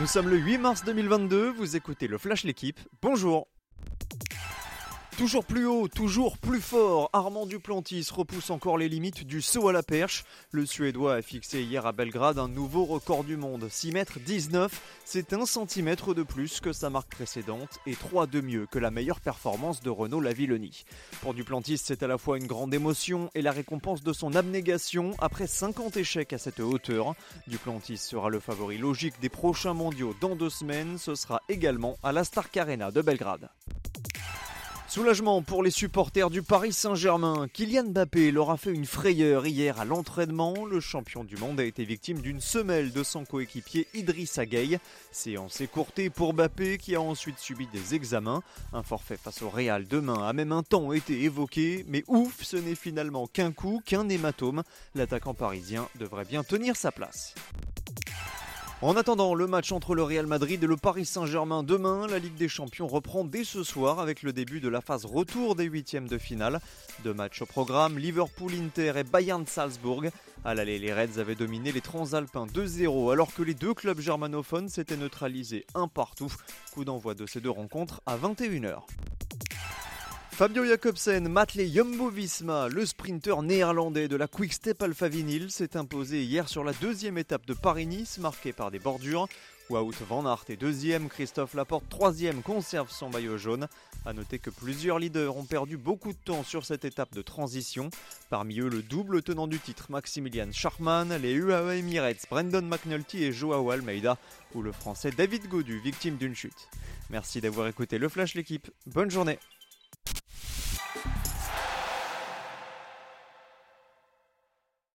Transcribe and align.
Nous 0.00 0.06
sommes 0.06 0.28
le 0.28 0.36
8 0.36 0.58
mars 0.58 0.84
2022, 0.84 1.50
vous 1.52 1.76
écoutez 1.76 2.08
le 2.08 2.18
Flash 2.18 2.42
L'équipe, 2.42 2.80
bonjour 3.00 3.46
Toujours 5.16 5.44
plus 5.44 5.64
haut, 5.64 5.86
toujours 5.86 6.38
plus 6.38 6.60
fort, 6.60 7.08
Armand 7.12 7.46
Duplantis 7.46 8.08
repousse 8.12 8.50
encore 8.50 8.78
les 8.78 8.88
limites 8.88 9.24
du 9.24 9.42
saut 9.42 9.68
à 9.68 9.72
la 9.72 9.84
perche. 9.84 10.24
Le 10.50 10.66
Suédois 10.66 11.14
a 11.14 11.22
fixé 11.22 11.62
hier 11.62 11.86
à 11.86 11.92
Belgrade 11.92 12.40
un 12.40 12.48
nouveau 12.48 12.84
record 12.84 13.22
du 13.22 13.36
monde, 13.36 13.68
6 13.70 13.92
mètres 13.92 14.18
19. 14.18 14.72
C'est 15.04 15.32
un 15.32 15.46
centimètre 15.46 16.14
de 16.14 16.24
plus 16.24 16.58
que 16.58 16.72
sa 16.72 16.90
marque 16.90 17.10
précédente 17.10 17.78
et 17.86 17.94
3 17.94 18.26
de 18.26 18.40
mieux 18.40 18.66
que 18.66 18.80
la 18.80 18.90
meilleure 18.90 19.20
performance 19.20 19.82
de 19.82 19.90
Renaud 19.90 20.20
Lavilloni. 20.20 20.84
Pour 21.22 21.32
Duplantis, 21.32 21.78
c'est 21.78 22.02
à 22.02 22.08
la 22.08 22.18
fois 22.18 22.36
une 22.36 22.48
grande 22.48 22.74
émotion 22.74 23.30
et 23.36 23.42
la 23.42 23.52
récompense 23.52 24.02
de 24.02 24.12
son 24.12 24.34
abnégation 24.34 25.12
après 25.20 25.46
50 25.46 25.96
échecs 25.96 26.32
à 26.32 26.38
cette 26.38 26.58
hauteur. 26.58 27.14
Duplantis 27.46 27.98
sera 27.98 28.30
le 28.30 28.40
favori 28.40 28.78
logique 28.78 29.20
des 29.20 29.28
prochains 29.28 29.74
mondiaux 29.74 30.14
dans 30.20 30.34
deux 30.34 30.50
semaines. 30.50 30.98
Ce 30.98 31.14
sera 31.14 31.40
également 31.48 31.96
à 32.02 32.10
la 32.10 32.24
Stark 32.24 32.56
Arena 32.56 32.90
de 32.90 33.00
Belgrade. 33.00 33.48
Soulagement 34.94 35.42
pour 35.42 35.64
les 35.64 35.72
supporters 35.72 36.30
du 36.30 36.40
Paris 36.42 36.72
Saint-Germain. 36.72 37.48
Kylian 37.52 37.86
Mbappé 37.86 38.30
leur 38.30 38.50
a 38.50 38.56
fait 38.56 38.70
une 38.70 38.86
frayeur 38.86 39.44
hier 39.44 39.80
à 39.80 39.84
l'entraînement. 39.84 40.64
Le 40.66 40.78
champion 40.78 41.24
du 41.24 41.36
monde 41.36 41.58
a 41.58 41.64
été 41.64 41.84
victime 41.84 42.20
d'une 42.20 42.40
semelle 42.40 42.92
de 42.92 43.02
son 43.02 43.24
coéquipier 43.24 43.88
Idrissa 43.94 44.46
Gueye. 44.46 44.78
Séance 45.10 45.60
écourtée 45.60 46.10
pour 46.10 46.32
Mbappé 46.32 46.78
qui 46.78 46.94
a 46.94 47.00
ensuite 47.00 47.40
subi 47.40 47.66
des 47.72 47.96
examens. 47.96 48.44
Un 48.72 48.84
forfait 48.84 49.16
face 49.16 49.42
au 49.42 49.50
Real 49.50 49.88
demain 49.88 50.28
a 50.28 50.32
même 50.32 50.52
un 50.52 50.62
temps 50.62 50.92
été 50.92 51.24
évoqué, 51.24 51.84
mais 51.88 52.04
ouf, 52.06 52.44
ce 52.44 52.56
n'est 52.56 52.76
finalement 52.76 53.26
qu'un 53.26 53.50
coup, 53.50 53.82
qu'un 53.84 54.08
hématome. 54.08 54.62
L'attaquant 54.94 55.34
parisien 55.34 55.88
devrait 55.98 56.24
bien 56.24 56.44
tenir 56.44 56.76
sa 56.76 56.92
place. 56.92 57.34
En 58.84 58.96
attendant 58.96 59.34
le 59.34 59.46
match 59.46 59.72
entre 59.72 59.94
le 59.94 60.02
Real 60.02 60.26
Madrid 60.26 60.62
et 60.62 60.66
le 60.66 60.76
Paris 60.76 61.06
Saint-Germain 61.06 61.62
demain, 61.62 62.06
la 62.06 62.18
Ligue 62.18 62.34
des 62.34 62.50
Champions 62.50 62.86
reprend 62.86 63.24
dès 63.24 63.42
ce 63.42 63.62
soir 63.62 63.98
avec 63.98 64.22
le 64.22 64.34
début 64.34 64.60
de 64.60 64.68
la 64.68 64.82
phase 64.82 65.06
retour 65.06 65.54
des 65.54 65.64
huitièmes 65.64 66.06
de 66.06 66.18
finale. 66.18 66.60
Deux 67.02 67.14
matchs 67.14 67.40
au 67.40 67.46
programme, 67.46 67.96
Liverpool-Inter 67.98 68.92
et 68.98 69.04
Bayern-Salzbourg. 69.04 70.02
À 70.44 70.54
l'aller, 70.54 70.78
les 70.78 70.92
Reds 70.92 71.18
avaient 71.18 71.34
dominé 71.34 71.72
les 71.72 71.80
Transalpins 71.80 72.44
2-0 72.44 73.10
alors 73.10 73.32
que 73.32 73.42
les 73.42 73.54
deux 73.54 73.72
clubs 73.72 74.00
germanophones 74.00 74.68
s'étaient 74.68 74.98
neutralisés 74.98 75.64
un 75.74 75.88
partout. 75.88 76.30
Coup 76.74 76.84
d'envoi 76.84 77.14
de 77.14 77.24
ces 77.24 77.40
deux 77.40 77.48
rencontres 77.48 78.02
à 78.04 78.18
21h. 78.18 78.82
Fabio 80.36 80.64
Jacobsen, 80.64 81.28
Matley 81.28 81.68
Jumbo-Visma, 81.72 82.68
le 82.68 82.84
sprinter 82.84 83.40
néerlandais 83.42 84.08
de 84.08 84.16
la 84.16 84.26
Quick 84.26 84.52
Step 84.52 84.82
Alpha 84.82 85.06
Vinyl, 85.06 85.48
s'est 85.48 85.76
imposé 85.76 86.24
hier 86.24 86.48
sur 86.48 86.64
la 86.64 86.72
deuxième 86.72 87.18
étape 87.18 87.46
de 87.46 87.54
Paris-Nice, 87.54 88.18
marquée 88.18 88.52
par 88.52 88.72
des 88.72 88.80
bordures. 88.80 89.28
Wout 89.70 89.94
van 90.08 90.26
Aert 90.26 90.44
est 90.48 90.56
deuxième, 90.56 91.08
Christophe 91.08 91.54
Laporte 91.54 91.88
troisième 91.88 92.42
conserve 92.42 92.90
son 92.90 93.10
maillot 93.10 93.38
jaune. 93.38 93.68
A 94.06 94.12
noter 94.12 94.40
que 94.40 94.50
plusieurs 94.50 94.98
leaders 94.98 95.36
ont 95.36 95.44
perdu 95.44 95.76
beaucoup 95.76 96.12
de 96.12 96.18
temps 96.18 96.42
sur 96.42 96.66
cette 96.66 96.84
étape 96.84 97.14
de 97.14 97.22
transition. 97.22 97.90
Parmi 98.28 98.58
eux, 98.58 98.68
le 98.68 98.82
double 98.82 99.22
tenant 99.22 99.46
du 99.46 99.60
titre 99.60 99.86
Maximilian 99.90 100.50
Schachmann, 100.50 101.16
les 101.16 101.32
UAE 101.32 101.76
Emirates 101.76 102.26
Brandon 102.28 102.62
McNulty 102.62 103.22
et 103.22 103.32
Joao 103.32 103.70
Almeida, 103.70 104.18
ou 104.56 104.62
le 104.62 104.72
français 104.72 105.12
David 105.12 105.48
Godu, 105.48 105.78
victime 105.78 106.16
d'une 106.16 106.34
chute. 106.34 106.68
Merci 107.08 107.40
d'avoir 107.40 107.68
écouté 107.68 107.98
le 107.98 108.08
Flash 108.08 108.34
l'équipe. 108.34 108.68
Bonne 108.86 109.12
journée. 109.12 109.38